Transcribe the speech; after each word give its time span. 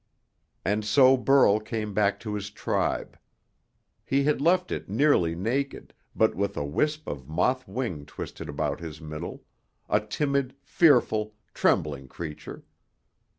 And 0.65 0.83
so 0.83 1.15
Burl 1.15 1.59
came 1.59 1.93
back 1.93 2.19
to 2.21 2.33
his 2.33 2.49
tribe. 2.49 3.19
He 4.03 4.23
had 4.23 4.41
left 4.41 4.71
it 4.71 4.89
nearly 4.89 5.35
naked, 5.35 5.93
with 6.15 6.35
but 6.35 6.57
a 6.57 6.63
wisp 6.63 7.07
of 7.07 7.29
moth 7.29 7.67
wing 7.67 8.07
twisted 8.07 8.49
about 8.49 8.79
his 8.79 8.99
middle, 8.99 9.43
a 9.87 9.99
timid, 9.99 10.55
fearful, 10.63 11.35
trembling 11.53 12.07
creature. 12.07 12.63